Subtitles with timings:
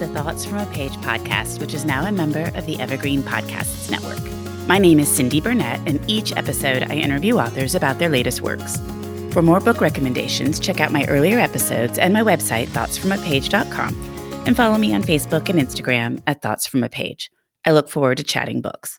[0.00, 3.90] the Thoughts from a Page podcast, which is now a member of the Evergreen Podcasts
[3.90, 4.18] Network.
[4.66, 8.78] My name is Cindy Burnett, and each episode I interview authors about their latest works.
[9.30, 14.78] For more book recommendations, check out my earlier episodes and my website, thoughtsfromapage.com, and follow
[14.78, 17.30] me on Facebook and Instagram at Thoughts From a Page.
[17.66, 18.98] I look forward to chatting books.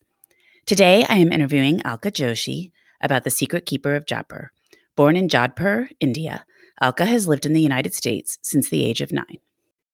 [0.67, 2.71] Today, I am interviewing Alka Joshi
[3.01, 4.51] about The Secret Keeper of Jaipur.
[4.95, 6.45] Born in Jodhpur, India,
[6.79, 9.39] Alka has lived in the United States since the age of nine.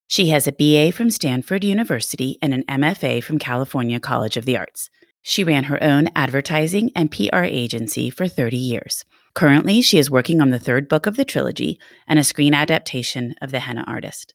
[0.09, 4.55] She has a BA from Stanford University and an MFA from California College of the
[4.55, 4.89] Arts.
[5.21, 9.03] She ran her own advertising and PR agency for 30 years.
[9.33, 13.35] Currently, she is working on the third book of the trilogy and a screen adaptation
[13.41, 14.33] of The Henna Artist.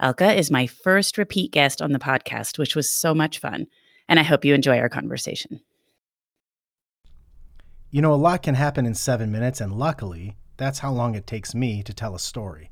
[0.00, 3.66] Alka is my first repeat guest on the podcast, which was so much fun,
[4.08, 5.60] and I hope you enjoy our conversation.
[7.90, 11.26] You know, a lot can happen in seven minutes, and luckily, that's how long it
[11.26, 12.70] takes me to tell a story.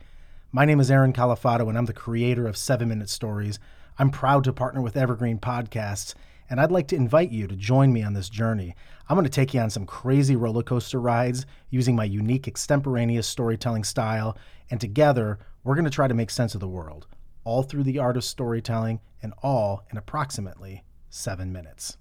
[0.53, 3.61] My name is Aaron Califato, and I'm the creator of Seven Minute Stories.
[4.01, 6.13] I'm proud to partner with Evergreen Podcasts,
[6.49, 8.75] and I'd like to invite you to join me on this journey.
[9.09, 13.29] I'm going to take you on some crazy roller coaster rides using my unique extemporaneous
[13.29, 14.37] storytelling style,
[14.73, 17.07] and together, we're going to try to make sense of the world,
[17.45, 21.97] all through the art of storytelling, and all in approximately seven minutes.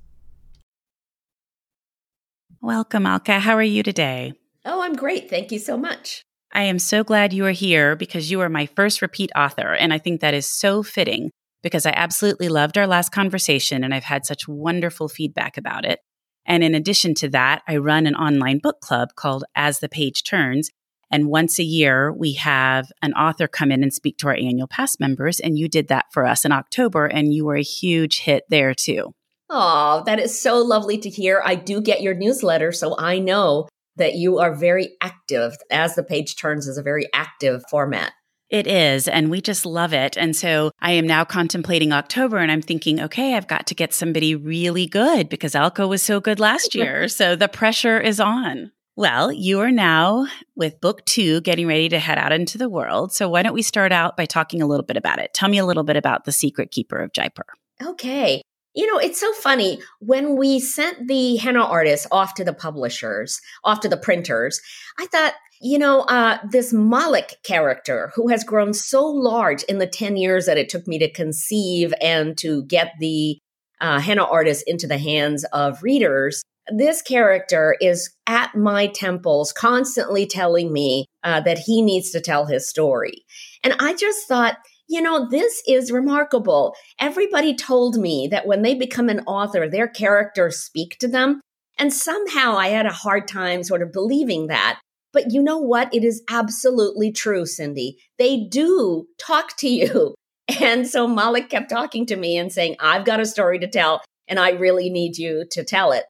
[2.61, 3.41] Welcome, Alka.
[3.41, 4.33] How are you today?
[4.65, 5.29] Oh, I'm great.
[5.29, 6.23] Thank you so much.
[6.51, 9.73] I am so glad you are here because you are my first repeat author.
[9.73, 13.93] And I think that is so fitting because I absolutely loved our last conversation and
[13.93, 15.99] I've had such wonderful feedback about it.
[16.45, 20.23] And in addition to that, I run an online book club called As the Page
[20.23, 20.71] Turns.
[21.11, 24.67] And once a year, we have an author come in and speak to our annual
[24.67, 25.39] past members.
[25.39, 28.73] And you did that for us in October, and you were a huge hit there
[28.73, 29.13] too.
[29.49, 31.41] Oh, that is so lovely to hear.
[31.43, 33.67] I do get your newsletter, so I know
[33.99, 38.13] that you are very active as the page turns is a very active format.
[38.49, 40.17] It is, and we just love it.
[40.17, 43.93] And so I am now contemplating October and I'm thinking, okay, I've got to get
[43.93, 47.07] somebody really good because Alka was so good last year.
[47.09, 48.71] so the pressure is on.
[48.95, 53.13] Well, you are now with book two getting ready to head out into the world.
[53.13, 55.33] So why don't we start out by talking a little bit about it?
[55.33, 57.45] Tell me a little bit about The Secret Keeper of Jaipur.
[57.81, 58.41] Okay.
[58.75, 59.81] You know, it's so funny.
[59.99, 64.61] When we sent the henna artist off to the publishers, off to the printers,
[64.99, 69.87] I thought, you know, uh, this Malik character who has grown so large in the
[69.87, 73.39] 10 years that it took me to conceive and to get the
[73.81, 76.43] uh, henna artist into the hands of readers.
[76.71, 82.45] This character is at my temples, constantly telling me uh, that he needs to tell
[82.45, 83.25] his story.
[83.63, 84.57] And I just thought,
[84.89, 86.75] you know, this is remarkable.
[86.99, 91.41] Everybody told me that when they become an author, their characters speak to them.
[91.77, 94.79] And somehow I had a hard time sort of believing that.
[95.13, 95.93] But you know what?
[95.93, 97.97] It is absolutely true, Cindy.
[98.17, 100.15] They do talk to you.
[100.59, 104.01] And so Malik kept talking to me and saying, I've got a story to tell,
[104.27, 106.05] and I really need you to tell it.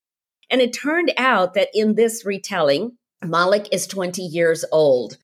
[0.49, 5.17] And it turned out that in this retelling, Malik is 20 years old.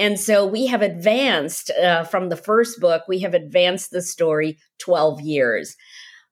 [0.00, 4.56] And so we have advanced uh, from the first book, we have advanced the story
[4.78, 5.76] 12 years.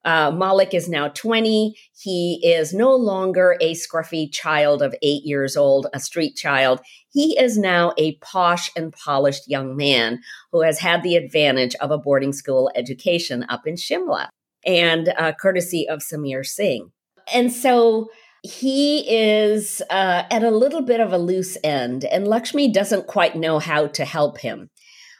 [0.03, 1.75] Uh, Malik is now 20.
[1.95, 6.81] He is no longer a scruffy child of eight years old, a street child.
[7.11, 10.19] He is now a posh and polished young man
[10.51, 14.29] who has had the advantage of a boarding school education up in Shimla
[14.65, 16.91] and uh, courtesy of Samir Singh.
[17.31, 18.09] And so
[18.43, 23.35] he is uh, at a little bit of a loose end, and Lakshmi doesn't quite
[23.35, 24.69] know how to help him.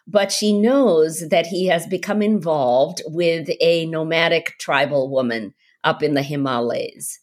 [0.07, 5.53] But she knows that he has become involved with a nomadic tribal woman
[5.83, 7.19] up in the Himalayas.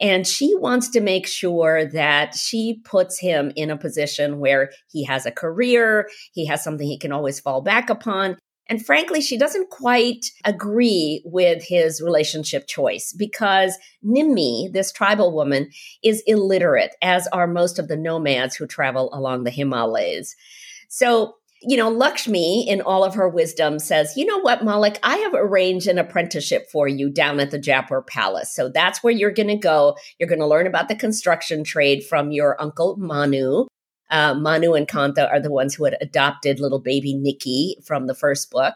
[0.00, 5.04] And she wants to make sure that she puts him in a position where he
[5.04, 8.36] has a career, he has something he can always fall back upon,
[8.72, 15.68] and frankly, she doesn't quite agree with his relationship choice because Nimmi, this tribal woman,
[16.02, 20.34] is illiterate, as are most of the nomads who travel along the Himalayas.
[20.88, 25.18] So, you know, Lakshmi, in all of her wisdom, says, You know what, Malik, I
[25.18, 28.54] have arranged an apprenticeship for you down at the Jaipur Palace.
[28.54, 29.98] So that's where you're going to go.
[30.18, 33.66] You're going to learn about the construction trade from your uncle Manu
[34.12, 38.14] uh, Manu and Kanta are the ones who had adopted little baby Nikki from the
[38.14, 38.74] first book.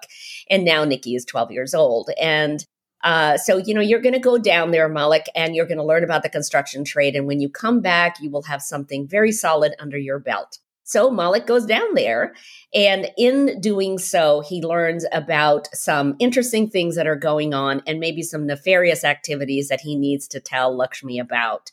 [0.51, 2.11] And now Nikki is 12 years old.
[2.21, 2.67] And
[3.05, 5.85] uh, so, you know, you're going to go down there, Malik, and you're going to
[5.85, 7.15] learn about the construction trade.
[7.15, 10.59] And when you come back, you will have something very solid under your belt.
[10.83, 12.33] So Malik goes down there,
[12.73, 17.99] and in doing so, he learns about some interesting things that are going on and
[17.99, 21.73] maybe some nefarious activities that he needs to tell Lakshmi about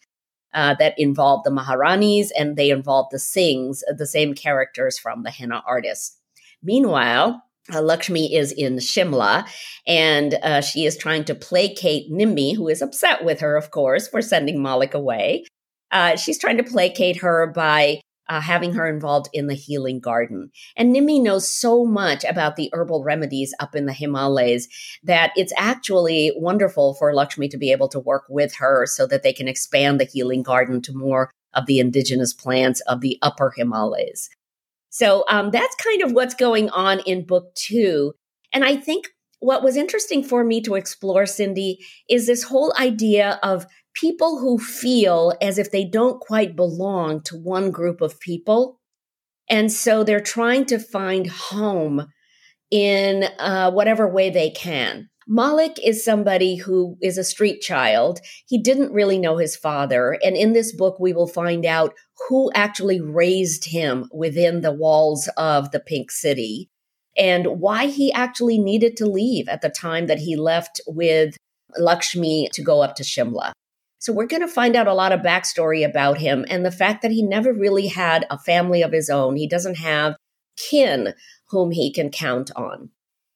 [0.54, 5.32] uh, that involved the Maharanis and they involved the Singhs, the same characters from the
[5.32, 6.20] henna artist.
[6.62, 9.48] Meanwhile, uh, Lakshmi is in Shimla
[9.88, 14.08] and uh, she is trying to placate Nimmi, who is upset with her, of course,
[14.08, 15.46] for sending Malik away.
[15.92, 20.52] Uh, she's trying to placate her by uh, having her involved in the healing garden.
[20.76, 24.68] And Nimmi knows so much about the herbal remedies up in the Himalayas
[25.04, 29.24] that it's actually wonderful for Lakshmi to be able to work with her so that
[29.24, 33.54] they can expand the healing garden to more of the indigenous plants of the upper
[33.56, 34.30] Himalayas.
[34.90, 38.14] So um, that's kind of what's going on in book two.
[38.54, 39.08] And I think
[39.40, 41.80] what was interesting for me to explore, Cindy,
[42.10, 47.38] is this whole idea of people who feel as if they don't quite belong to
[47.38, 48.80] one group of people.
[49.50, 52.08] And so they're trying to find home
[52.72, 55.10] in uh, whatever way they can.
[55.28, 58.20] Malik is somebody who is a street child.
[58.48, 60.18] He didn't really know his father.
[60.24, 61.94] And in this book, we will find out
[62.28, 66.70] who actually raised him within the walls of the Pink City
[67.18, 71.38] and why he actually needed to leave at the time that he left with
[71.78, 73.54] Lakshmi to go up to Shimla.
[74.04, 77.04] So we're going to find out a lot of backstory about him and the fact
[77.04, 79.38] that he never really had a family of his own.
[79.38, 80.18] He doesn't have
[80.58, 81.14] kin
[81.48, 82.90] whom he can count on.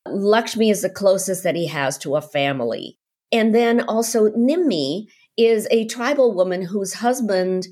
[0.05, 2.97] Lakshmi is the closest that he has to a family.
[3.31, 5.05] And then also Nimmi
[5.37, 7.67] is a tribal woman whose husband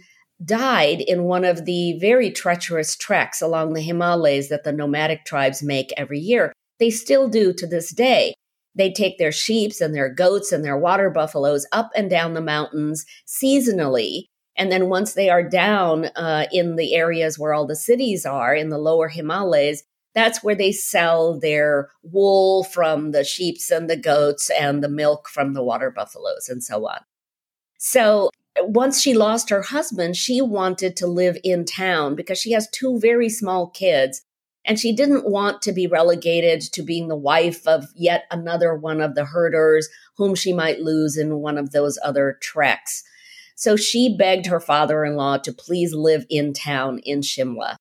[0.45, 5.61] died in one of the very treacherous treks along the Himalayas that the nomadic tribes
[5.61, 6.53] make every year.
[6.79, 8.35] They still do to this day.
[8.75, 12.41] They take their sheep and their goats and their water buffaloes up and down the
[12.41, 14.25] mountains seasonally.
[14.57, 18.53] And then once they are down uh, in the areas where all the cities are
[18.55, 19.83] in the lower Himalayas,
[20.13, 25.27] that's where they sell their wool from the sheeps and the goats and the milk
[25.27, 26.99] from the water buffaloes and so on.
[27.77, 28.29] So
[28.61, 32.97] once she lost her husband, she wanted to live in town because she has two
[32.99, 34.21] very small kids.
[34.65, 38.99] And she didn't want to be relegated to being the wife of yet another one
[38.99, 43.03] of the herders whom she might lose in one of those other treks.
[43.55, 47.75] So she begged her father in law to please live in town in Shimla.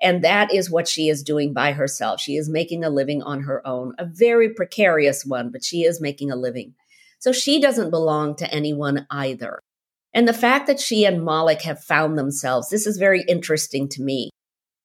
[0.00, 2.20] And that is what she is doing by herself.
[2.20, 6.00] She is making a living on her own, a very precarious one, but she is
[6.00, 6.74] making a living.
[7.18, 9.60] So she doesn't belong to anyone either.
[10.14, 14.02] And the fact that she and Malik have found themselves, this is very interesting to
[14.02, 14.30] me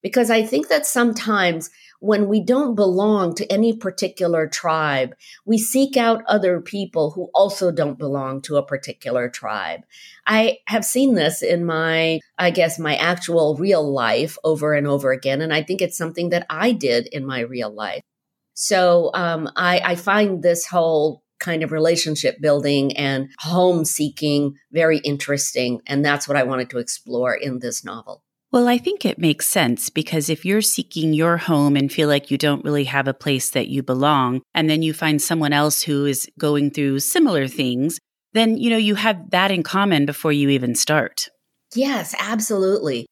[0.05, 5.15] because I think that sometimes when we don't belong to any particular tribe,
[5.45, 9.81] we seek out other people who also don't belong to a particular tribe.
[10.27, 15.11] I have seen this in my, I guess, my actual real life over and over
[15.11, 15.41] again.
[15.41, 18.03] And I think it's something that I did in my real life.
[18.53, 24.99] So um, I, I find this whole kind of relationship building and home seeking very
[24.99, 25.81] interesting.
[25.87, 28.21] And that's what I wanted to explore in this novel.
[28.51, 32.31] Well, I think it makes sense because if you're seeking your home and feel like
[32.31, 35.81] you don't really have a place that you belong, and then you find someone else
[35.81, 37.99] who is going through similar things,
[38.33, 41.27] then, you know, you have that in common before you even start.
[41.73, 43.07] Yes, absolutely.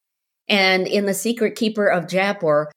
[0.48, 2.72] And in The Secret Keeper of Jaipur,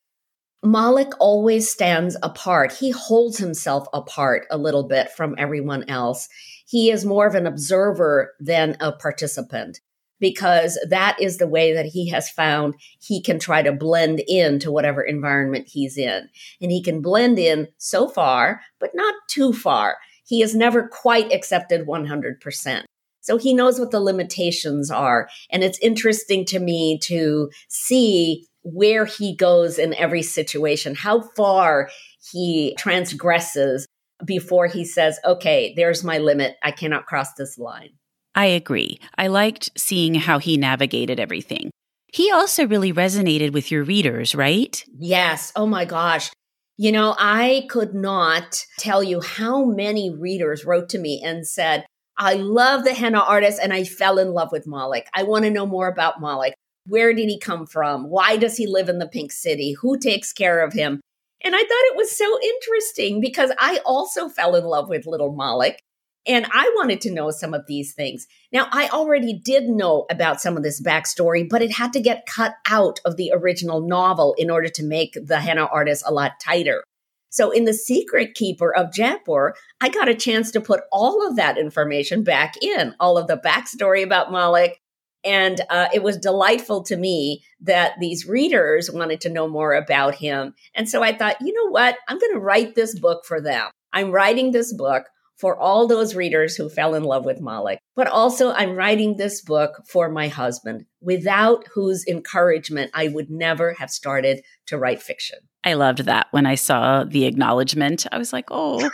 [0.64, 2.73] Malik always stands apart.
[2.73, 6.29] He holds himself apart a little bit from everyone else.
[6.67, 9.81] He is more of an observer than a participant
[10.21, 14.73] because that is the way that he has found he can try to blend into
[14.73, 16.29] whatever environment he's in.
[16.61, 19.97] And he can blend in so far, but not too far.
[20.26, 22.85] He has never quite accepted 100%.
[23.21, 25.29] So he knows what the limitations are.
[25.50, 31.88] And it's interesting to me to see where he goes in every situation, how far
[32.33, 33.87] he transgresses
[34.25, 36.57] before he says, okay, there's my limit.
[36.62, 37.90] I cannot cross this line.
[38.37, 39.00] I agree.
[39.16, 41.71] I liked seeing how he navigated everything.
[42.12, 44.85] He also really resonated with your readers, right?
[44.99, 45.52] Yes.
[45.57, 46.31] Oh my gosh.
[46.76, 51.87] You know, I could not tell you how many readers wrote to me and said,
[52.19, 55.09] I love the henna artist and I fell in love with Malik.
[55.14, 56.55] I want to know more about Malik.
[56.87, 58.11] Where did he come from?
[58.11, 59.73] Why does he live in the Pink City?
[59.81, 61.00] Who takes care of him?
[61.43, 65.35] And I thought it was so interesting because I also fell in love with little
[65.35, 65.81] Malik.
[66.26, 68.26] And I wanted to know some of these things.
[68.52, 72.26] Now, I already did know about some of this backstory, but it had to get
[72.26, 76.33] cut out of the original novel in order to make the henna artist a lot
[76.45, 76.83] tighter.
[77.30, 81.37] So, in The Secret Keeper of Jaipur, I got a chance to put all of
[81.37, 84.80] that information back in, all of the backstory about Malik.
[85.25, 90.14] And uh, it was delightful to me that these readers wanted to know more about
[90.14, 90.54] him.
[90.75, 91.97] And so I thought, you know what?
[92.09, 93.71] I'm going to write this book for them.
[93.92, 95.06] I'm writing this book
[95.37, 97.78] for all those readers who fell in love with Malik.
[97.95, 103.75] But also, I'm writing this book for my husband, without whose encouragement I would never
[103.75, 105.38] have started to write fiction.
[105.64, 108.07] I loved that when I saw the acknowledgement.
[108.12, 108.88] I was like, oh.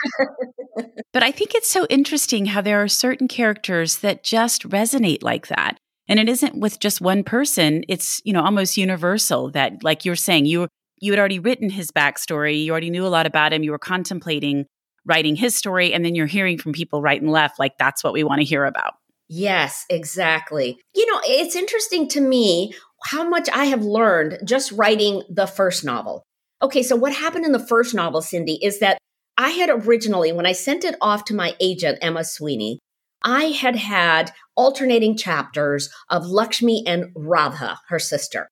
[1.13, 5.47] but I think it's so interesting how there are certain characters that just resonate like
[5.47, 5.77] that.
[6.07, 10.15] And it isn't with just one person, it's, you know, almost universal that like you're
[10.15, 10.67] saying you
[10.99, 13.79] you had already written his backstory, you already knew a lot about him, you were
[13.79, 14.65] contemplating
[15.05, 18.13] writing his story and then you're hearing from people right and left like that's what
[18.13, 18.93] we want to hear about.
[19.29, 20.77] Yes, exactly.
[20.93, 22.73] You know, it's interesting to me
[23.05, 26.23] how much I have learned just writing the first novel.
[26.61, 28.97] Okay, so what happened in the first novel, Cindy, is that
[29.37, 32.79] I had originally, when I sent it off to my agent, Emma Sweeney,
[33.23, 38.47] I had had alternating chapters of Lakshmi and Radha, her sister.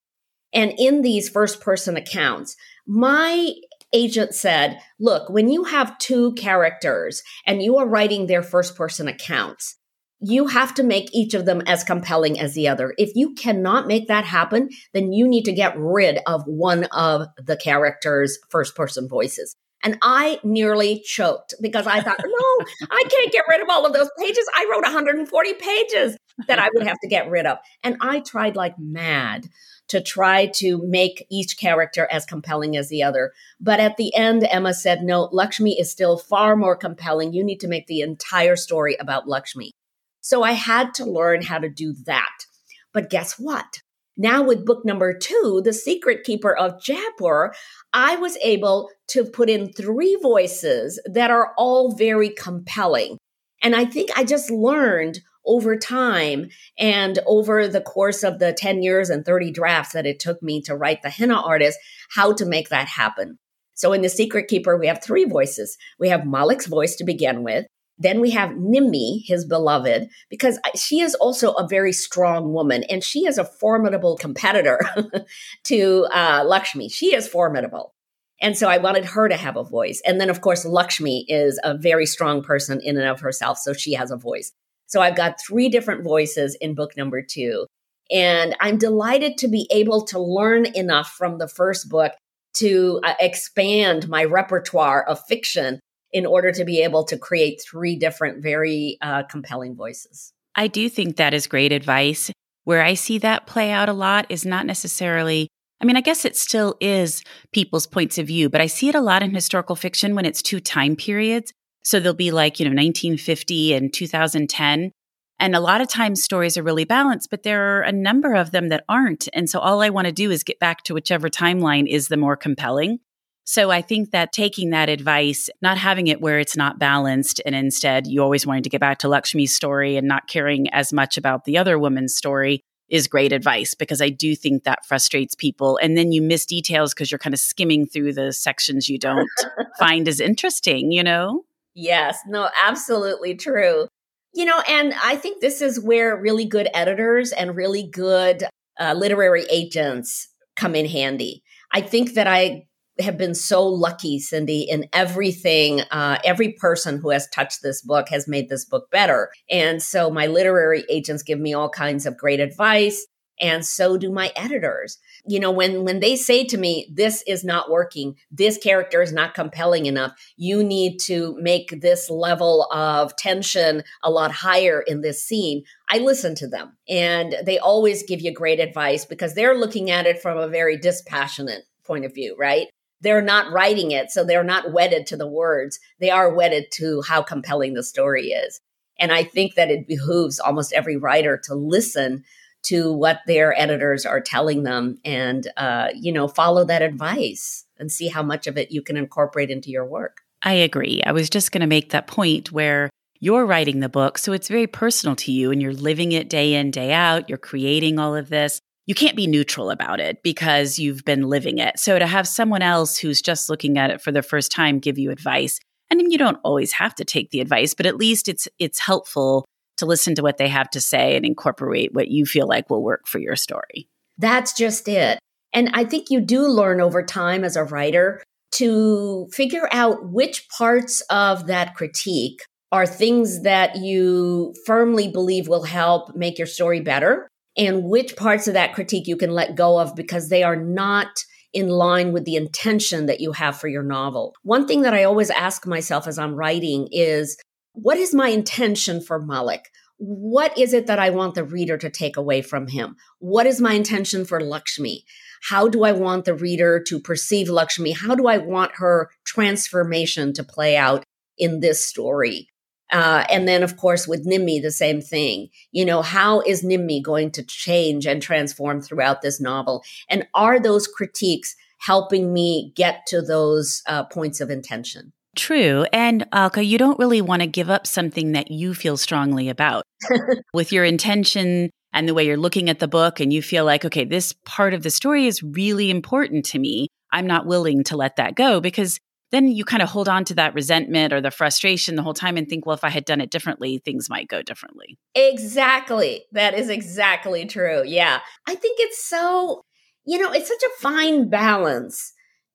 [0.53, 2.55] And in these first person accounts,
[2.87, 3.53] my
[3.93, 9.07] agent said, look, when you have two characters and you are writing their first person
[9.07, 9.77] accounts,
[10.21, 12.93] you have to make each of them as compelling as the other.
[12.97, 17.27] If you cannot make that happen, then you need to get rid of one of
[17.37, 19.55] the character's first person voices.
[19.83, 23.93] And I nearly choked because I thought, no, I can't get rid of all of
[23.93, 24.45] those pages.
[24.55, 26.17] I wrote 140 pages
[26.47, 27.57] that I would have to get rid of.
[27.83, 29.49] And I tried like mad
[29.91, 33.33] to try to make each character as compelling as the other.
[33.59, 37.33] But at the end, Emma said, no, Lakshmi is still far more compelling.
[37.33, 39.73] You need to make the entire story about Lakshmi.
[40.21, 42.45] So I had to learn how to do that.
[42.93, 43.81] But guess what?
[44.15, 47.53] Now, with book number two, The Secret Keeper of Jaipur,
[47.91, 53.17] I was able to put in three voices that are all very compelling.
[53.61, 58.83] And I think I just learned over time and over the course of the 10
[58.83, 61.79] years and 30 drafts that it took me to write the henna artist,
[62.15, 63.37] how to make that happen.
[63.73, 65.77] So in The Secret Keeper, we have three voices.
[65.99, 67.65] We have Malik's voice to begin with.
[67.97, 73.03] Then we have Nimmi, his beloved, because she is also a very strong woman and
[73.03, 74.79] she is a formidable competitor
[75.65, 76.89] to uh, Lakshmi.
[76.89, 77.93] She is formidable.
[78.41, 80.01] And so I wanted her to have a voice.
[80.03, 83.59] And then, of course, Lakshmi is a very strong person in and of herself.
[83.59, 84.51] So she has a voice.
[84.91, 87.65] So I've got three different voices in book number two.
[88.11, 92.11] And I'm delighted to be able to learn enough from the first book
[92.55, 95.79] to uh, expand my repertoire of fiction
[96.11, 100.33] in order to be able to create three different, very uh, compelling voices.
[100.55, 102.29] I do think that is great advice.
[102.65, 105.47] Where I see that play out a lot is not necessarily,
[105.79, 108.95] I mean, I guess it still is people's points of view, but I see it
[108.95, 111.53] a lot in historical fiction when it's two time periods.
[111.83, 114.91] So there'll be like, you know, 1950 and 2010.
[115.39, 118.51] And a lot of times stories are really balanced, but there are a number of
[118.51, 119.27] them that aren't.
[119.33, 122.17] And so all I want to do is get back to whichever timeline is the
[122.17, 122.99] more compelling.
[123.43, 127.55] So I think that taking that advice, not having it where it's not balanced, and
[127.55, 131.17] instead you always wanting to get back to Lakshmi's story and not caring as much
[131.17, 135.79] about the other woman's story is great advice because I do think that frustrates people.
[135.81, 139.29] And then you miss details because you're kind of skimming through the sections you don't
[139.79, 141.45] find as interesting, you know?
[141.73, 143.87] Yes, no, absolutely true.
[144.33, 148.43] You know, and I think this is where really good editors and really good
[148.79, 151.43] uh, literary agents come in handy.
[151.71, 152.63] I think that I
[152.99, 155.81] have been so lucky, Cindy, in everything.
[155.91, 159.31] Uh, every person who has touched this book has made this book better.
[159.49, 163.05] And so my literary agents give me all kinds of great advice
[163.41, 164.99] and so do my editors.
[165.25, 168.15] You know when when they say to me this is not working.
[168.29, 170.13] This character is not compelling enough.
[170.37, 175.97] You need to make this level of tension a lot higher in this scene i
[175.97, 176.77] listen to them.
[176.87, 180.77] And they always give you great advice because they're looking at it from a very
[180.77, 182.67] dispassionate point of view right?
[183.01, 185.79] They're not writing it so they're not wedded to the words.
[185.99, 188.61] They are wedded to how compelling the story is.
[188.99, 192.23] And i think that it behooves almost every writer to listen
[192.63, 197.91] to what their editors are telling them and uh, you know follow that advice and
[197.91, 200.21] see how much of it you can incorporate into your work.
[200.43, 201.01] I agree.
[201.05, 202.89] I was just going to make that point where
[203.19, 206.53] you're writing the book so it's very personal to you and you're living it day
[206.53, 207.29] in day out.
[207.29, 208.59] You're creating all of this.
[208.87, 211.79] You can't be neutral about it because you've been living it.
[211.79, 214.97] So to have someone else who's just looking at it for the first time give
[214.97, 215.59] you advice
[215.91, 219.45] and you don't always have to take the advice but at least it's it's helpful
[219.81, 222.83] to listen to what they have to say and incorporate what you feel like will
[222.83, 223.89] work for your story.
[224.17, 225.19] That's just it.
[225.53, 228.23] And I think you do learn over time as a writer
[228.53, 235.63] to figure out which parts of that critique are things that you firmly believe will
[235.63, 239.77] help make your story better, and which parts of that critique you can let go
[239.77, 241.07] of because they are not
[241.53, 244.33] in line with the intention that you have for your novel.
[244.43, 247.35] One thing that I always ask myself as I'm writing is
[247.73, 249.71] what is my intention for Malik?
[249.97, 252.95] What is it that I want the reader to take away from him?
[253.19, 255.05] What is my intention for Lakshmi?
[255.49, 257.91] How do I want the reader to perceive Lakshmi?
[257.91, 261.03] How do I want her transformation to play out
[261.37, 262.49] in this story?
[262.91, 265.47] Uh, and then, of course, with Nimmi, the same thing.
[265.71, 269.83] You know, how is Nimmi going to change and transform throughout this novel?
[270.09, 275.13] And are those critiques helping me get to those uh, points of intention?
[275.35, 275.85] True.
[275.93, 279.83] And Alka, you don't really want to give up something that you feel strongly about.
[280.53, 283.83] With your intention and the way you're looking at the book, and you feel like,
[283.83, 286.87] okay, this part of the story is really important to me.
[287.11, 288.97] I'm not willing to let that go because
[289.31, 292.37] then you kind of hold on to that resentment or the frustration the whole time
[292.37, 294.97] and think, well, if I had done it differently, things might go differently.
[295.15, 296.23] Exactly.
[296.33, 297.83] That is exactly true.
[297.85, 298.19] Yeah.
[298.47, 299.63] I think it's so,
[300.05, 302.13] you know, it's such a fine balance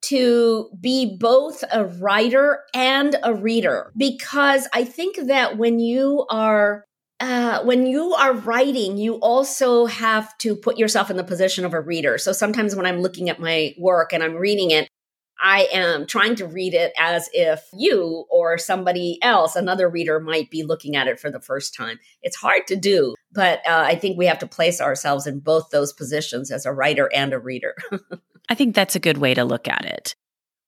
[0.09, 6.85] to be both a writer and a reader because I think that when you are
[7.19, 11.73] uh, when you are writing, you also have to put yourself in the position of
[11.73, 12.19] a reader.
[12.19, 14.89] So sometimes when I'm looking at my work and I'm reading it,
[15.41, 20.51] I am trying to read it as if you or somebody else, another reader, might
[20.51, 21.99] be looking at it for the first time.
[22.23, 25.71] It's hard to do, but uh, I think we have to place ourselves in both
[25.71, 27.75] those positions as a writer and a reader.
[28.49, 30.15] I think that's a good way to look at it.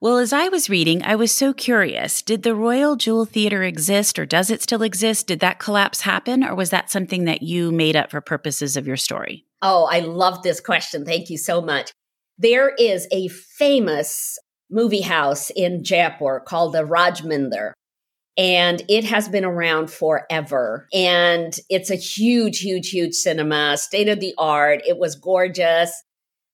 [0.00, 2.23] Well, as I was reading, I was so curious.
[2.23, 5.26] Did the Royal Jewel Theater exist or does it still exist?
[5.26, 8.87] Did that collapse happen or was that something that you made up for purposes of
[8.87, 9.44] your story?
[9.61, 11.04] Oh, I love this question.
[11.04, 11.90] Thank you so much.
[12.38, 14.38] There is a famous
[14.70, 17.73] movie house in Jaipur called the Raj Mandir,
[18.37, 20.87] And it has been around forever.
[20.94, 24.82] And it's a huge, huge, huge cinema, state of the art.
[24.87, 25.90] It was gorgeous.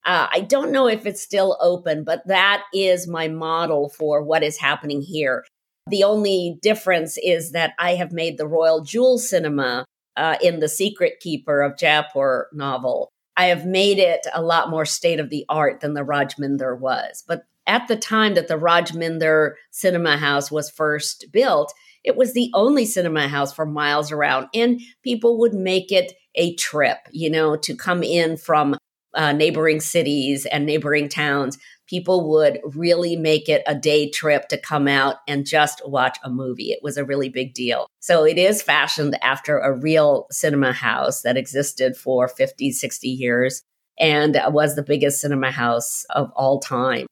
[0.05, 4.43] Uh, I don't know if it's still open, but that is my model for what
[4.43, 5.43] is happening here.
[5.87, 9.85] The only difference is that I have made the Royal Jewel Cinema
[10.15, 13.09] uh, in the Secret Keeper of Jaipur novel.
[13.37, 16.79] I have made it a lot more state of the art than the Raj Mandir
[16.79, 17.23] was.
[17.27, 22.33] But at the time that the Raj Mandir Cinema House was first built, it was
[22.33, 27.29] the only cinema house for miles around, and people would make it a trip, you
[27.29, 28.77] know, to come in from
[29.15, 31.57] uh, neighboring cities and neighboring towns.
[31.87, 36.29] People would really make it a day trip to come out and just watch a
[36.29, 36.71] movie.
[36.71, 37.87] It was a really big deal.
[37.99, 43.61] So it is fashioned after a real cinema house that existed for 50, 60 years
[43.99, 47.05] and was the biggest cinema house of all time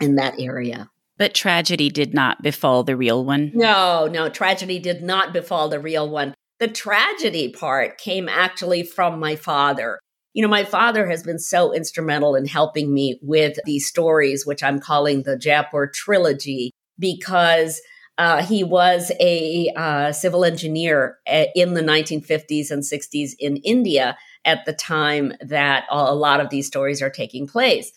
[0.00, 0.88] in that area.
[1.18, 3.52] But tragedy did not befall the real one.
[3.54, 6.34] No, no, tragedy did not befall the real one.
[6.60, 9.98] The tragedy part came actually from my father.
[10.32, 14.62] You know, my father has been so instrumental in helping me with these stories, which
[14.62, 17.80] I'm calling the Jaipur trilogy, because
[18.16, 24.16] uh, he was a uh, civil engineer uh, in the 1950s and 60s in India
[24.44, 27.90] at the time that a lot of these stories are taking place.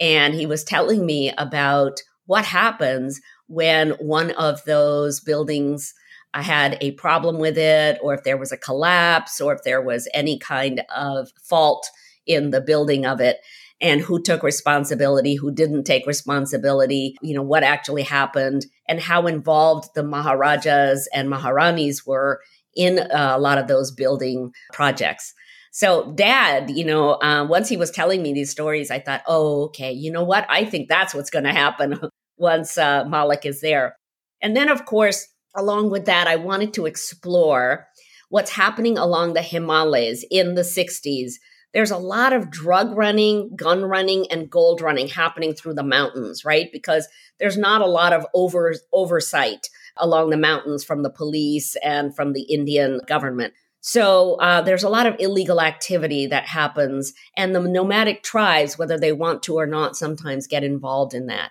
[0.00, 5.92] And he was telling me about what happens when one of those buildings
[6.34, 9.80] uh, had a problem with it, or if there was a collapse, or if there
[9.80, 11.88] was any kind of fault
[12.26, 13.38] in the building of it,
[13.80, 19.26] and who took responsibility, who didn't take responsibility, you know, what actually happened, and how
[19.26, 22.40] involved the Maharajas and Maharanis were
[22.76, 25.32] in uh, a lot of those building projects.
[25.70, 29.64] So, dad, you know, uh, once he was telling me these stories, I thought, oh,
[29.64, 30.46] okay, you know what?
[30.48, 31.98] I think that's what's going to happen
[32.36, 33.96] once uh, Malik is there.
[34.40, 37.86] And then, of course, along with that, I wanted to explore
[38.28, 41.34] what's happening along the Himalayas in the 60s.
[41.72, 46.44] There's a lot of drug running, gun running, and gold running happening through the mountains,
[46.44, 46.70] right?
[46.72, 52.14] Because there's not a lot of over, oversight along the mountains from the police and
[52.14, 53.54] from the Indian government.
[53.80, 58.98] So uh, there's a lot of illegal activity that happens, and the nomadic tribes, whether
[58.98, 61.50] they want to or not, sometimes get involved in that.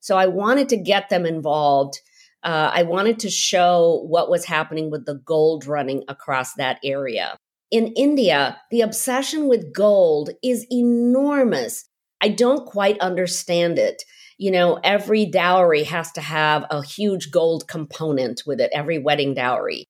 [0.00, 2.00] So I wanted to get them involved.
[2.42, 7.36] Uh, I wanted to show what was happening with the gold running across that area.
[7.70, 11.84] In India, the obsession with gold is enormous.
[12.20, 14.02] I don't quite understand it.
[14.38, 19.34] You know, every dowry has to have a huge gold component with it, every wedding
[19.34, 19.86] dowry.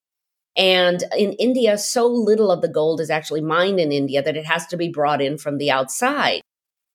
[0.56, 4.44] And in India, so little of the gold is actually mined in India that it
[4.44, 6.42] has to be brought in from the outside.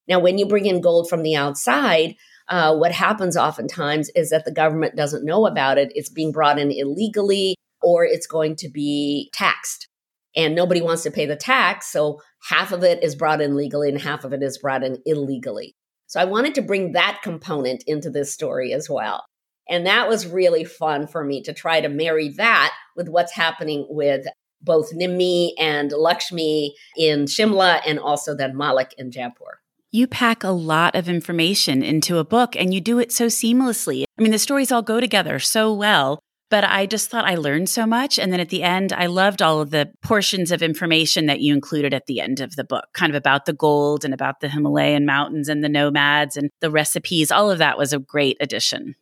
[0.08, 2.16] Now, when you bring in gold from the outside,
[2.50, 5.92] uh, what happens oftentimes is that the government doesn't know about it.
[5.96, 9.88] It's being brought in illegally or it's going to be taxed.
[10.36, 11.92] And nobody wants to pay the tax.
[11.92, 15.00] So half of it is brought in legally and half of it is brought in
[15.06, 15.74] illegally.
[16.06, 19.26] So I wanted to bring that component into this story as well.
[19.70, 23.86] And that was really fun for me to try to marry that with what's happening
[23.90, 24.26] with
[24.62, 29.60] both Nimmi and Lakshmi in Shimla and also then Malik in Jaipur.
[29.92, 34.04] You pack a lot of information into a book and you do it so seamlessly.
[34.18, 36.20] I mean, the stories all go together so well.
[36.50, 38.18] But I just thought I learned so much.
[38.18, 41.54] And then at the end, I loved all of the portions of information that you
[41.54, 44.48] included at the end of the book, kind of about the gold and about the
[44.48, 47.32] Himalayan mountains and the nomads and the recipes.
[47.34, 48.96] All of that was a great addition.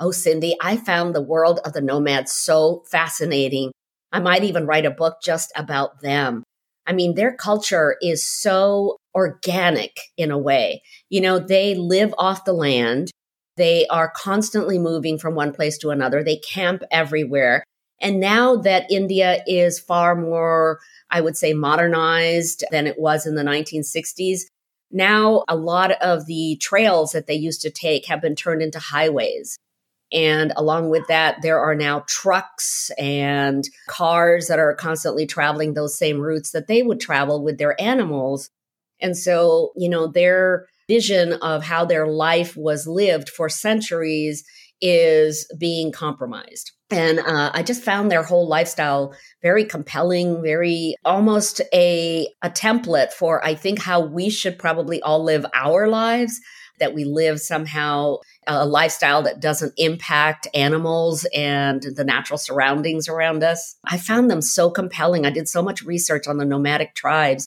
[0.00, 3.70] Oh, Cindy, I found the world of the nomads so fascinating.
[4.10, 6.42] I might even write a book just about them.
[6.88, 10.82] I mean, their culture is so organic in a way.
[11.10, 13.10] You know, they live off the land.
[13.58, 16.24] They are constantly moving from one place to another.
[16.24, 17.62] They camp everywhere.
[18.00, 20.78] And now that India is far more,
[21.10, 24.42] I would say, modernized than it was in the 1960s,
[24.90, 28.78] now a lot of the trails that they used to take have been turned into
[28.78, 29.58] highways.
[30.12, 35.98] And along with that, there are now trucks and cars that are constantly traveling those
[35.98, 38.50] same routes that they would travel with their animals.
[39.00, 44.44] And so, you know, their vision of how their life was lived for centuries
[44.80, 46.72] is being compromised.
[46.90, 53.12] And uh, I just found their whole lifestyle very compelling, very almost a, a template
[53.12, 56.40] for, I think, how we should probably all live our lives
[56.78, 63.42] that we live somehow a lifestyle that doesn't impact animals and the natural surroundings around
[63.42, 63.76] us.
[63.84, 65.26] I found them so compelling.
[65.26, 67.46] I did so much research on the nomadic tribes.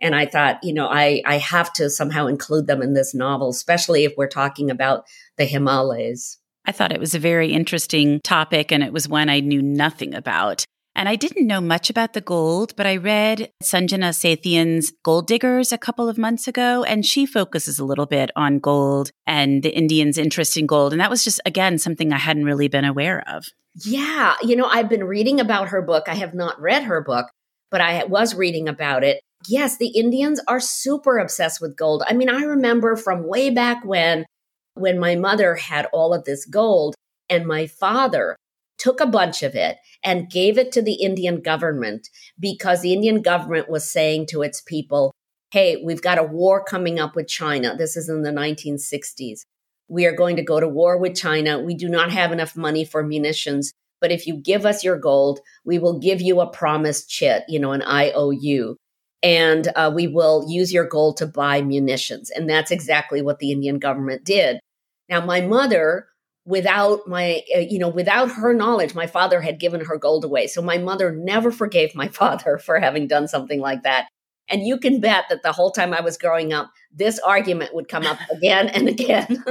[0.00, 3.50] And I thought, you know, I, I have to somehow include them in this novel,
[3.50, 5.04] especially if we're talking about
[5.36, 6.38] the Himalayas.
[6.64, 10.14] I thought it was a very interesting topic, and it was one I knew nothing
[10.14, 10.64] about.
[11.00, 15.72] And I didn't know much about the gold, but I read Sanjana Sathian's Gold Diggers
[15.72, 19.70] a couple of months ago, and she focuses a little bit on gold and the
[19.70, 20.92] Indians' interest in gold.
[20.92, 23.46] And that was just, again, something I hadn't really been aware of.
[23.82, 24.34] Yeah.
[24.42, 26.04] You know, I've been reading about her book.
[26.06, 27.30] I have not read her book,
[27.70, 29.22] but I was reading about it.
[29.48, 32.02] Yes, the Indians are super obsessed with gold.
[32.06, 34.26] I mean, I remember from way back when,
[34.74, 36.94] when my mother had all of this gold,
[37.30, 38.36] and my father
[38.80, 42.08] took a bunch of it and gave it to the Indian government
[42.40, 45.12] because the Indian government was saying to its people,
[45.52, 47.76] Hey, we've got a war coming up with China.
[47.76, 49.40] This is in the 1960s.
[49.88, 51.58] We are going to go to war with China.
[51.58, 53.72] We do not have enough money for munitions.
[54.00, 57.58] But if you give us your gold, we will give you a promised chit, you
[57.58, 58.76] know, an IOU.
[59.22, 62.30] And uh, we will use your gold to buy munitions.
[62.30, 64.60] And that's exactly what the Indian government did.
[65.08, 66.06] Now, my mother
[66.44, 70.46] without my uh, you know without her knowledge my father had given her gold away.
[70.46, 74.08] So my mother never forgave my father for having done something like that.
[74.48, 77.88] And you can bet that the whole time i was growing up this argument would
[77.88, 79.44] come up again and again.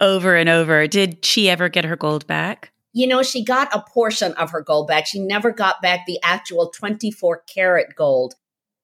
[0.00, 0.86] Over and over.
[0.86, 2.72] Did she ever get her gold back?
[2.92, 5.06] You know she got a portion of her gold back.
[5.06, 8.34] She never got back the actual 24 karat gold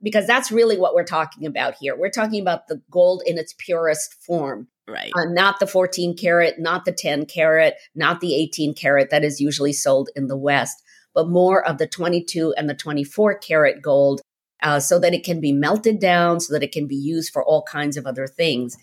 [0.03, 1.96] because that's really what we're talking about here.
[1.96, 5.12] We're talking about the gold in its purest form Right.
[5.16, 9.40] Uh, not the 14 karat, not the 10 karat, not the 18 karat that is
[9.40, 10.83] usually sold in the West,
[11.14, 14.20] but more of the 22 and the 24 karat gold
[14.62, 17.44] uh, so that it can be melted down, so that it can be used for
[17.44, 18.76] all kinds of other things.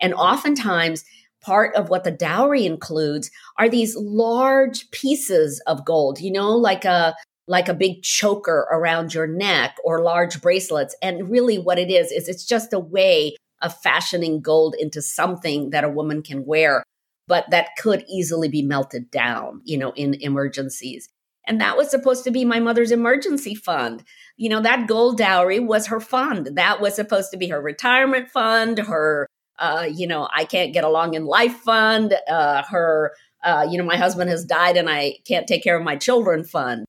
[0.00, 1.04] And oftentimes,
[1.40, 6.84] part of what the dowry includes are these large pieces of gold, you know, like
[6.84, 7.14] a
[7.48, 10.94] like a big choker around your neck or large bracelets.
[11.02, 15.70] And really what it is is it's just a way of fashioning gold into something
[15.70, 16.82] that a woman can wear,
[17.26, 21.08] but that could easily be melted down, you know, in emergencies.
[21.46, 24.04] And that was supposed to be my mother's emergency fund.
[24.36, 26.50] You know, that gold dowry was her fund.
[26.54, 29.26] That was supposed to be her retirement fund, her,
[29.58, 33.84] uh, you know, I can't get along in life fund, uh, her, uh, you know,
[33.84, 36.84] my husband has died and I can't take care of my children fund.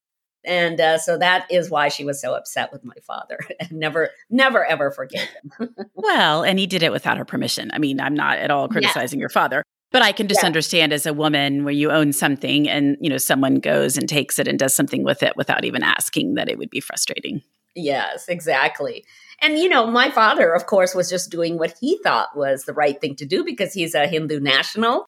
[0.46, 4.10] And uh, so that is why she was so upset with my father and never,
[4.30, 5.30] never, ever forgave
[5.60, 5.76] him.
[5.94, 7.72] well, and he did it without her permission.
[7.74, 9.24] I mean, I'm not at all criticizing yeah.
[9.24, 10.48] your father, but I can just yeah.
[10.48, 14.40] understand as a woman where you own something and, you know, someone goes and takes
[14.40, 17.42] it and does something with it without even asking that it would be frustrating.
[17.76, 19.06] Yes, exactly.
[19.42, 22.74] And, you know, my father, of course, was just doing what he thought was the
[22.74, 25.06] right thing to do because he's a Hindu national.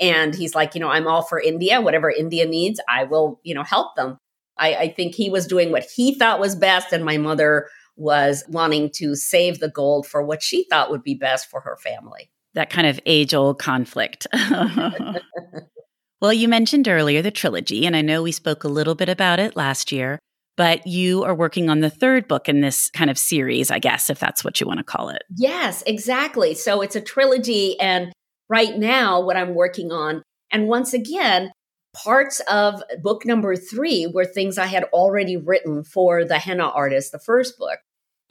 [0.00, 1.80] And he's like, you know, I'm all for India.
[1.80, 4.18] Whatever India needs, I will, you know, help them.
[4.58, 8.44] I, I think he was doing what he thought was best, and my mother was
[8.48, 12.30] wanting to save the gold for what she thought would be best for her family.
[12.54, 14.26] That kind of age old conflict.
[16.20, 19.38] well, you mentioned earlier the trilogy, and I know we spoke a little bit about
[19.38, 20.18] it last year,
[20.56, 24.08] but you are working on the third book in this kind of series, I guess,
[24.08, 25.22] if that's what you want to call it.
[25.36, 26.54] Yes, exactly.
[26.54, 27.78] So it's a trilogy.
[27.80, 28.12] And
[28.48, 31.50] right now, what I'm working on, and once again,
[31.94, 37.12] parts of book number three were things I had already written for the henna artist,
[37.12, 37.78] the first book.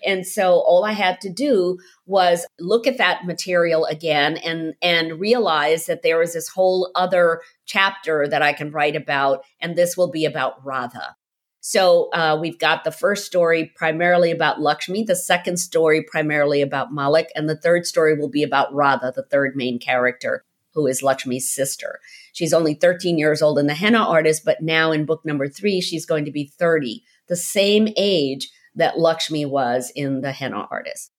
[0.05, 5.19] And so all I had to do was look at that material again and and
[5.19, 9.95] realize that there is this whole other chapter that I can write about, and this
[9.95, 11.15] will be about Radha.
[11.61, 16.91] So uh, we've got the first story primarily about Lakshmi, the second story primarily about
[16.91, 20.43] Malik, and the third story will be about Radha, the third main character,
[20.73, 21.99] who is Lakshmi's sister.
[22.33, 25.81] She's only 13 years old in the henna artist, but now in book number three,
[25.81, 31.11] she's going to be 30, the same age that Lakshmi was in the henna artist.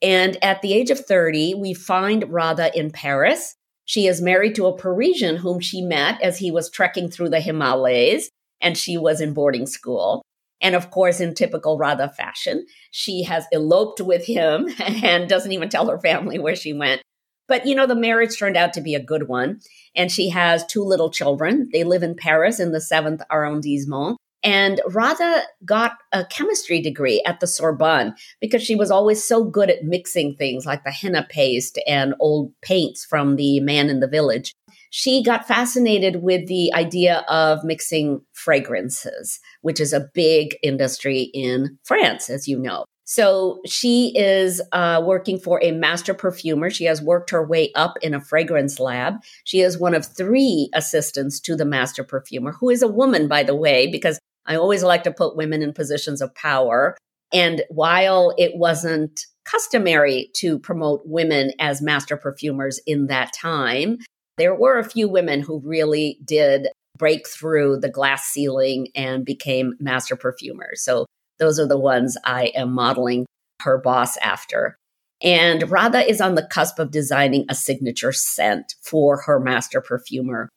[0.00, 3.54] And at the age of 30, we find Radha in Paris.
[3.84, 7.40] She is married to a Parisian whom she met as he was trekking through the
[7.40, 8.28] Himalayas
[8.60, 10.22] and she was in boarding school.
[10.60, 15.68] And of course, in typical Radha fashion, she has eloped with him and doesn't even
[15.68, 17.02] tell her family where she went.
[17.48, 19.60] But, you know, the marriage turned out to be a good one.
[19.94, 21.68] And she has two little children.
[21.72, 24.16] They live in Paris in the seventh arrondissement.
[24.44, 29.70] And Radha got a chemistry degree at the Sorbonne because she was always so good
[29.70, 34.08] at mixing things like the henna paste and old paints from the man in the
[34.08, 34.52] village
[34.94, 41.78] she got fascinated with the idea of mixing fragrances, which is a big industry in
[41.82, 42.84] France, as you know.
[43.04, 46.70] So she is uh, working for a master perfumer.
[46.70, 49.14] She has worked her way up in a fragrance lab.
[49.44, 53.42] She is one of three assistants to the master perfumer, who is a woman, by
[53.42, 56.96] the way, because I always like to put women in positions of power.
[57.32, 63.98] And while it wasn't customary to promote women as master perfumers in that time,
[64.38, 69.74] there were a few women who really did break through the glass ceiling and became
[69.80, 70.84] master perfumers.
[70.84, 71.06] So
[71.42, 73.26] those are the ones I am modeling
[73.62, 74.78] her boss after.
[75.20, 80.48] And Radha is on the cusp of designing a signature scent for her master perfumer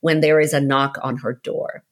[0.00, 1.84] when there is a knock on her door.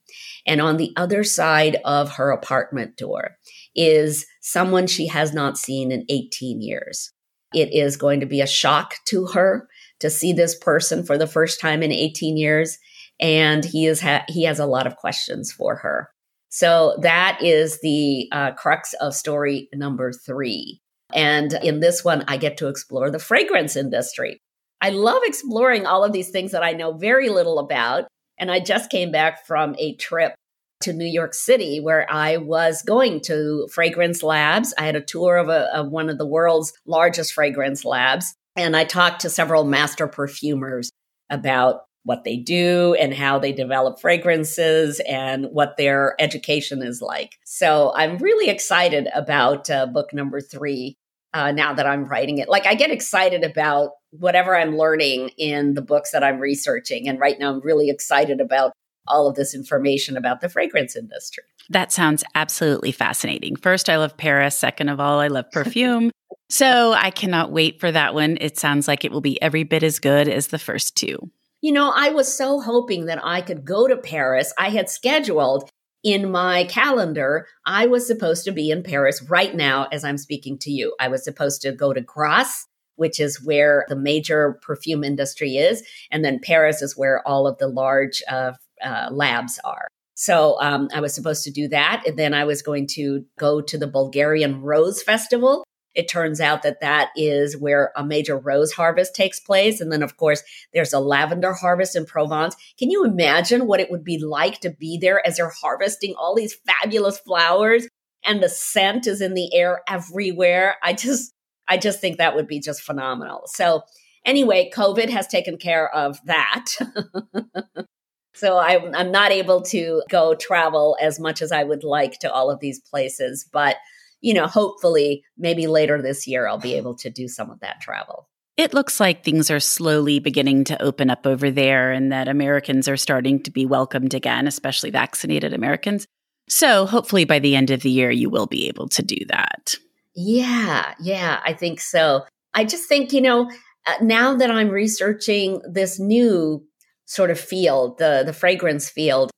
[0.45, 3.37] And on the other side of her apartment door
[3.73, 7.13] is someone she has not seen in 18 years.
[7.53, 9.69] It is going to be a shock to her
[10.01, 12.77] to see this person for the first time in 18 years
[13.21, 16.09] and he is ha- he has a lot of questions for her
[16.51, 20.79] so that is the uh, crux of story number three
[21.13, 24.39] and in this one i get to explore the fragrance industry
[24.81, 28.59] i love exploring all of these things that i know very little about and i
[28.59, 30.33] just came back from a trip
[30.81, 34.73] to New York City, where I was going to fragrance labs.
[34.77, 38.33] I had a tour of, a, of one of the world's largest fragrance labs.
[38.55, 40.91] And I talked to several master perfumers
[41.29, 47.37] about what they do and how they develop fragrances and what their education is like.
[47.45, 50.97] So I'm really excited about uh, book number three
[51.33, 52.49] uh, now that I'm writing it.
[52.49, 57.07] Like I get excited about whatever I'm learning in the books that I'm researching.
[57.07, 58.73] And right now I'm really excited about
[59.07, 61.43] all of this information about the fragrance industry.
[61.69, 63.55] That sounds absolutely fascinating.
[63.55, 64.55] First, I love Paris.
[64.55, 66.11] Second of all, I love perfume.
[66.49, 68.37] so I cannot wait for that one.
[68.41, 71.31] It sounds like it will be every bit as good as the first two.
[71.61, 74.53] You know, I was so hoping that I could go to Paris.
[74.57, 75.69] I had scheduled
[76.03, 80.57] in my calendar, I was supposed to be in Paris right now as I'm speaking
[80.59, 80.95] to you.
[80.99, 85.83] I was supposed to go to Grasse, which is where the major perfume industry is.
[86.09, 89.87] And then Paris is where all of the large uh, uh, labs are.
[90.15, 92.03] So um, I was supposed to do that.
[92.05, 95.63] And then I was going to go to the Bulgarian Rose Festival.
[95.93, 99.81] It turns out that that is where a major rose harvest takes place.
[99.81, 102.55] And then, of course, there's a lavender harvest in Provence.
[102.77, 106.35] Can you imagine what it would be like to be there as they're harvesting all
[106.35, 107.87] these fabulous flowers
[108.23, 110.77] and the scent is in the air everywhere?
[110.81, 111.33] I just,
[111.67, 113.43] I just think that would be just phenomenal.
[113.47, 113.83] So,
[114.25, 116.65] anyway, COVID has taken care of that.
[118.33, 122.31] So I'm, I'm not able to go travel as much as I would like to
[122.31, 123.45] all of these places.
[123.51, 123.75] But,
[124.21, 127.81] you know, hopefully maybe later this year I'll be able to do some of that
[127.81, 128.27] travel.
[128.57, 132.87] It looks like things are slowly beginning to open up over there and that Americans
[132.87, 136.05] are starting to be welcomed again, especially vaccinated Americans.
[136.47, 139.75] So hopefully by the end of the year, you will be able to do that.
[140.15, 142.25] Yeah, yeah, I think so.
[142.53, 143.49] I just think, you know,
[143.87, 146.65] uh, now that I'm researching this new
[147.05, 149.31] sort of field, the the fragrance field,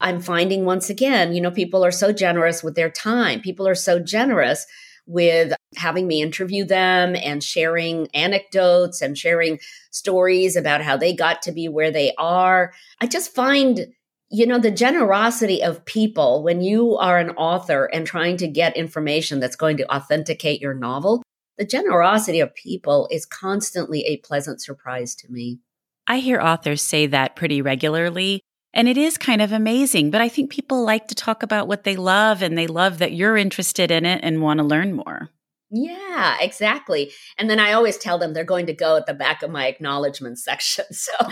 [0.00, 3.40] I'm finding once again, you know, people are so generous with their time.
[3.40, 4.66] People are so generous
[5.06, 9.58] with having me interview them and sharing anecdotes and sharing
[9.90, 12.72] stories about how they got to be where they are.
[13.00, 13.86] I just find
[14.28, 18.76] you know the generosity of people when you are an author and trying to get
[18.76, 21.22] information that's going to authenticate your novel
[21.58, 25.60] the generosity of people is constantly a pleasant surprise to me
[26.08, 28.42] I hear authors say that pretty regularly.
[28.76, 31.84] And it is kind of amazing, but I think people like to talk about what
[31.84, 35.30] they love and they love that you're interested in it and want to learn more.
[35.70, 37.10] Yeah, exactly.
[37.38, 39.66] And then I always tell them they're going to go at the back of my
[39.66, 40.84] acknowledgement section.
[40.92, 41.12] So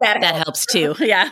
[0.00, 0.94] that, that helps too.
[1.00, 1.30] Yeah.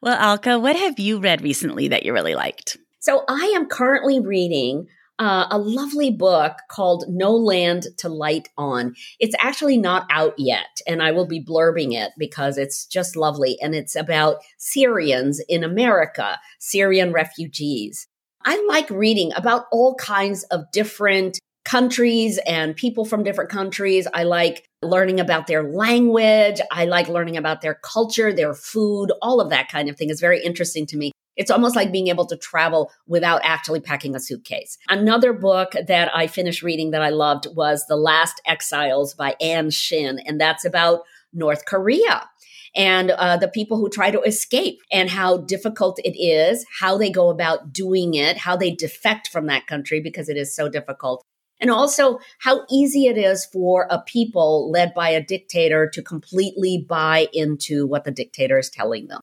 [0.00, 2.78] well, Alka, what have you read recently that you really liked?
[3.00, 4.86] So I am currently reading
[5.20, 8.94] uh, a lovely book called No Land to Light On.
[9.20, 13.58] It's actually not out yet, and I will be blurbing it because it's just lovely.
[13.60, 18.08] And it's about Syrians in America, Syrian refugees.
[18.46, 24.08] I like reading about all kinds of different countries and people from different countries.
[24.14, 26.58] I like learning about their language.
[26.72, 30.20] I like learning about their culture, their food, all of that kind of thing is
[30.20, 31.12] very interesting to me.
[31.40, 34.76] It's almost like being able to travel without actually packing a suitcase.
[34.90, 39.70] Another book that I finished reading that I loved was The Last Exiles by Ann
[39.70, 42.28] Shin, and that's about North Korea
[42.76, 47.10] and uh, the people who try to escape and how difficult it is, how they
[47.10, 51.24] go about doing it, how they defect from that country because it is so difficult.
[51.58, 56.84] And also how easy it is for a people led by a dictator to completely
[56.86, 59.20] buy into what the dictator is telling them.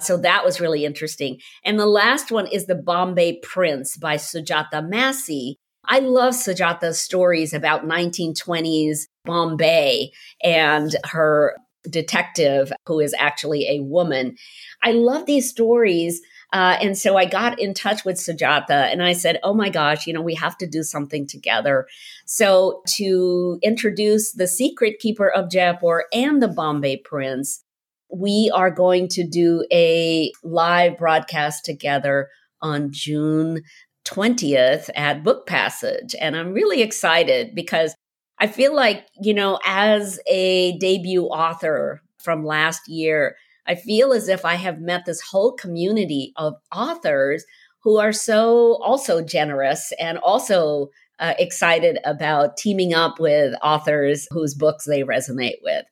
[0.00, 1.38] So that was really interesting.
[1.64, 5.56] And the last one is The Bombay Prince by Sujata Massey.
[5.84, 11.56] I love Sujata's stories about 1920s Bombay and her
[11.88, 14.36] detective, who is actually a woman.
[14.82, 16.20] I love these stories.
[16.52, 20.06] Uh, and so I got in touch with Sujata and I said, Oh my gosh,
[20.06, 21.86] you know, we have to do something together.
[22.26, 27.64] So to introduce The Secret Keeper of Jaipur and The Bombay Prince,
[28.12, 32.28] we are going to do a live broadcast together
[32.62, 33.62] on June
[34.06, 36.14] 20th at Book Passage.
[36.20, 37.94] And I'm really excited because
[38.38, 44.28] I feel like, you know, as a debut author from last year, I feel as
[44.28, 47.44] if I have met this whole community of authors
[47.82, 54.54] who are so also generous and also uh, excited about teaming up with authors whose
[54.54, 55.84] books they resonate with.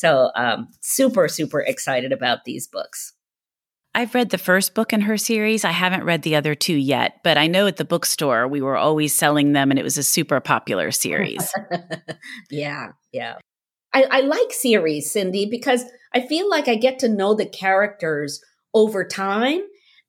[0.00, 3.12] So, um, super, super excited about these books.
[3.94, 5.62] I've read the first book in her series.
[5.62, 8.78] I haven't read the other two yet, but I know at the bookstore we were
[8.78, 11.52] always selling them and it was a super popular series.
[12.50, 13.34] yeah, yeah.
[13.92, 15.84] I, I like series, Cindy, because
[16.14, 18.40] I feel like I get to know the characters
[18.72, 19.60] over time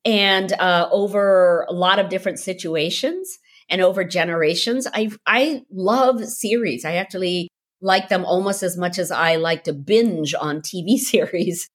[0.06, 4.88] and uh, over a lot of different situations and over generations.
[4.94, 6.86] I I love series.
[6.86, 7.50] I actually
[7.82, 11.70] like them almost as much as I like to binge on TV series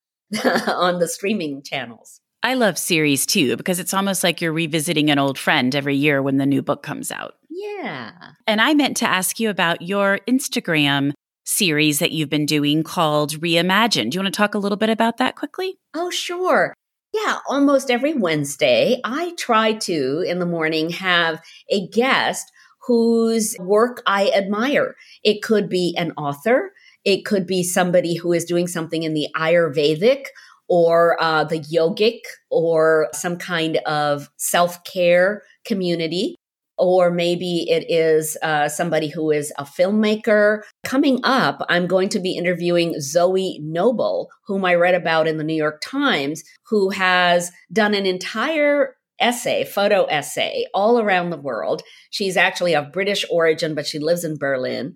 [0.45, 2.21] on the streaming channels.
[2.43, 6.23] I love series too because it's almost like you're revisiting an old friend every year
[6.23, 7.35] when the new book comes out.
[7.51, 8.13] Yeah.
[8.47, 11.13] And I meant to ask you about your Instagram
[11.45, 14.11] series that you've been doing called Reimagine.
[14.11, 15.79] Do you want to talk a little bit about that quickly?
[15.95, 16.75] Oh, sure.
[17.13, 21.41] Yeah, almost every Wednesday, I try to, in the morning, have
[21.71, 22.51] a guest
[22.87, 24.95] whose work I admire.
[25.25, 26.73] It could be an author,
[27.05, 30.27] it could be somebody who is doing something in the Ayurvedic
[30.69, 32.21] or uh, the yogic
[32.51, 36.35] or some kind of self care community.
[36.79, 40.61] Or maybe it is uh, somebody who is a filmmaker.
[40.85, 45.45] Coming up, I'm going to be interviewing Zoe Noble, whom I read about in the
[45.45, 51.83] New York Times, who has done an entire essay, photo essay, all around the world.
[52.11, 54.95] She's actually of British origin, but she lives in Berlin.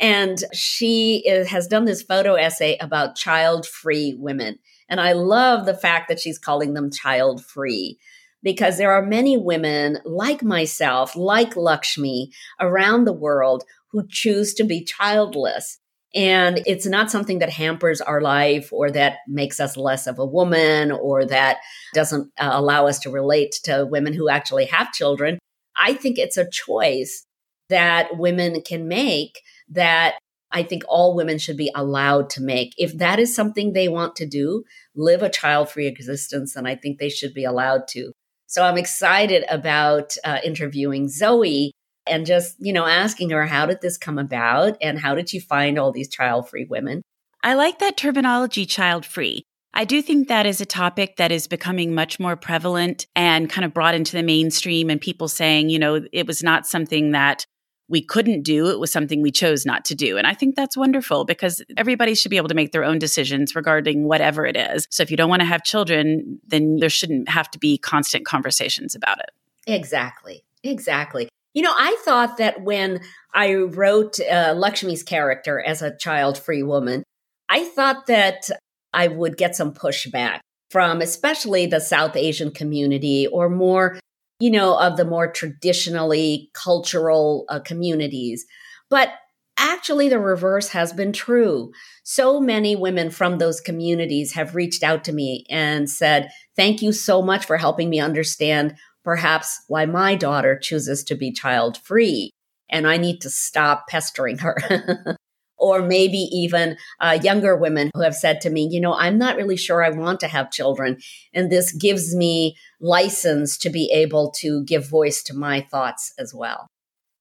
[0.00, 4.58] And she is, has done this photo essay about child free women.
[4.88, 7.98] And I love the fact that she's calling them child free
[8.42, 14.64] because there are many women like myself, like Lakshmi, around the world who choose to
[14.64, 15.78] be childless.
[16.14, 20.24] And it's not something that hampers our life or that makes us less of a
[20.24, 21.58] woman or that
[21.94, 25.38] doesn't uh, allow us to relate to women who actually have children.
[25.76, 27.24] I think it's a choice
[27.68, 30.14] that women can make that
[30.50, 32.72] I think all women should be allowed to make.
[32.78, 34.64] If that is something they want to do,
[34.96, 38.12] live a child free existence, then I think they should be allowed to.
[38.46, 41.72] So I'm excited about uh, interviewing Zoe
[42.08, 44.76] and just, you know, asking her, how did this come about?
[44.80, 47.02] And how did you find all these child free women?
[47.42, 49.42] I like that terminology, child free.
[49.74, 53.64] I do think that is a topic that is becoming much more prevalent and kind
[53.64, 57.46] of brought into the mainstream, and people saying, you know, it was not something that
[57.88, 58.68] we couldn't do.
[58.68, 60.18] It was something we chose not to do.
[60.18, 63.54] And I think that's wonderful because everybody should be able to make their own decisions
[63.54, 64.86] regarding whatever it is.
[64.90, 68.26] So if you don't want to have children, then there shouldn't have to be constant
[68.26, 69.30] conversations about it.
[69.66, 70.42] Exactly.
[70.64, 71.28] Exactly.
[71.54, 73.00] You know, I thought that when
[73.34, 77.02] I wrote uh, Lakshmi's character as a child free woman,
[77.48, 78.48] I thought that
[78.92, 80.40] I would get some pushback
[80.70, 83.98] from especially the South Asian community or more,
[84.40, 88.44] you know, of the more traditionally cultural uh, communities.
[88.90, 89.10] But
[89.58, 91.72] actually, the reverse has been true.
[92.04, 96.92] So many women from those communities have reached out to me and said, Thank you
[96.92, 98.76] so much for helping me understand
[99.08, 102.30] perhaps why my daughter chooses to be child free.
[102.68, 105.16] And I need to stop pestering her.
[105.56, 109.36] or maybe even uh, younger women who have said to me, you know, I'm not
[109.36, 110.98] really sure I want to have children.
[111.32, 116.34] And this gives me license to be able to give voice to my thoughts as
[116.34, 116.66] well.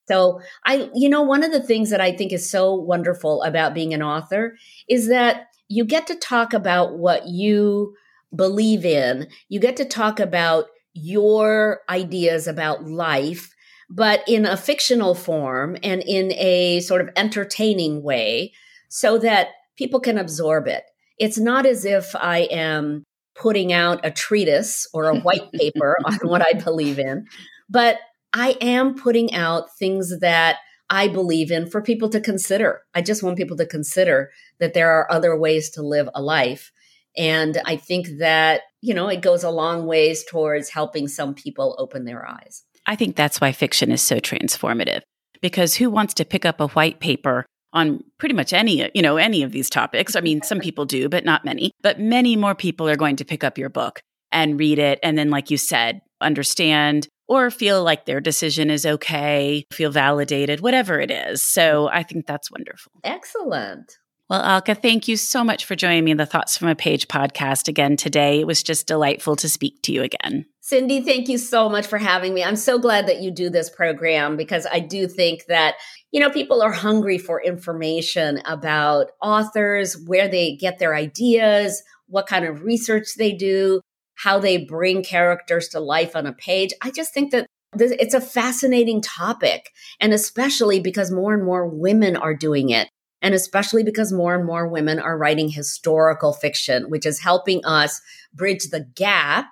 [0.10, 3.74] So I, you know, one of the things that I think is so wonderful about
[3.74, 4.58] being an author
[4.90, 7.96] is that you get to talk about what you
[8.36, 9.30] believe in.
[9.48, 10.66] You get to talk about
[10.98, 13.54] your ideas about life
[13.90, 18.52] but in a fictional form and in a sort of entertaining way
[18.90, 20.84] so that people can absorb it.
[21.18, 23.04] It's not as if I am
[23.36, 27.28] putting out a treatise or a white paper on what I believe in,
[27.70, 27.98] but
[28.34, 30.58] I am putting out things that
[30.90, 32.82] I believe in for people to consider.
[32.94, 36.72] I just want people to consider that there are other ways to live a life.
[37.18, 41.76] And I think that, you know, it goes a long ways towards helping some people
[41.78, 42.64] open their eyes.
[42.86, 45.02] I think that's why fiction is so transformative
[45.42, 49.18] because who wants to pick up a white paper on pretty much any, you know,
[49.18, 50.16] any of these topics?
[50.16, 51.72] I mean, some people do, but not many.
[51.82, 54.00] But many more people are going to pick up your book
[54.32, 58.86] and read it and then like you said, understand or feel like their decision is
[58.86, 61.44] okay, feel validated, whatever it is.
[61.44, 62.94] So I think that's wonderful.
[63.04, 63.98] Excellent.
[64.30, 67.08] Well, Alka, thank you so much for joining me in the Thoughts from a Page
[67.08, 68.42] podcast again today.
[68.42, 70.46] It was just delightful to speak to you again.
[70.60, 72.44] Cindy, thank you so much for having me.
[72.44, 75.76] I'm so glad that you do this program because I do think that,
[76.12, 82.28] you know, people are hungry for information about authors, where they get their ideas, what
[82.28, 83.80] kind of research they do,
[84.16, 86.74] how they bring characters to life on a page.
[86.82, 87.48] I just think that
[87.80, 89.70] it's a fascinating topic,
[90.02, 92.90] and especially because more and more women are doing it.
[93.22, 98.02] And especially because more and more women are writing historical fiction, which is helping us
[98.34, 99.50] bridge the gap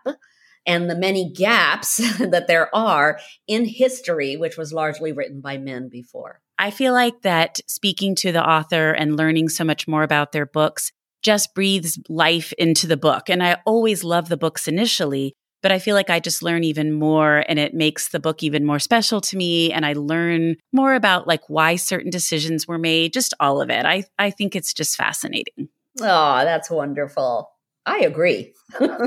[0.65, 5.89] and the many gaps that there are in history, which was largely written by men
[5.89, 6.41] before.
[6.57, 10.45] I feel like that speaking to the author and learning so much more about their
[10.45, 10.91] books
[11.21, 13.29] just breathes life into the book.
[13.29, 15.33] And I always love the books initially,
[15.65, 18.65] but I feel like I just learn even more and it makes the book even
[18.65, 19.73] more special to me.
[19.73, 23.83] And I learn more about like why certain decisions were made, just all of it.
[23.83, 25.69] I, I think it's just fascinating.
[26.01, 27.49] Oh, that's wonderful.
[27.83, 28.53] I agree.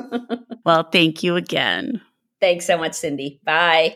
[0.64, 2.00] well, thank you again.
[2.40, 3.38] Thanks so much, Cindy.
[3.44, 3.94] Bye.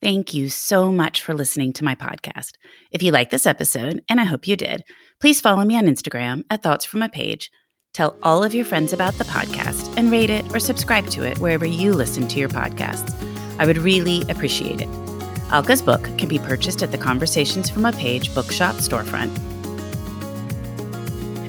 [0.00, 2.52] Thank you so much for listening to my podcast.
[2.92, 4.84] If you like this episode, and I hope you did,
[5.20, 7.50] please follow me on Instagram at Thoughts from a Page.
[7.92, 11.38] Tell all of your friends about the podcast and rate it or subscribe to it
[11.38, 13.12] wherever you listen to your podcasts.
[13.58, 14.88] I would really appreciate it.
[15.50, 19.36] Alka's book can be purchased at the Conversations from a Page bookshop storefront.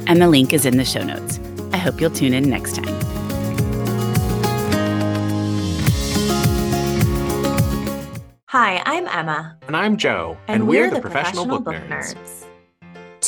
[0.08, 1.40] And the link is in the show notes.
[1.74, 3.00] I hope you'll tune in next time.
[8.48, 9.58] Hi, I'm Emma.
[9.68, 10.38] And I'm Joe.
[10.48, 12.16] And, and we're, we're, the, the Professional, Professional, Book, Book nerds.
[12.16, 12.41] nerds.